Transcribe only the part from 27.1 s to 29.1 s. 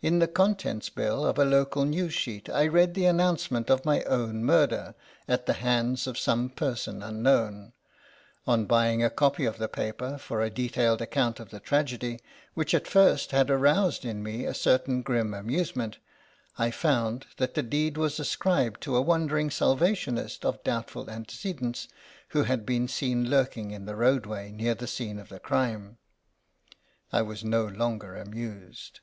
I was no longer amused.